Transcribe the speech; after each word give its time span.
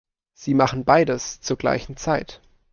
Sie 0.33 0.55
machen 0.55 0.83
beides 0.83 1.41
zur 1.41 1.57
gleichen 1.59 1.95
Zeit. 1.95 2.41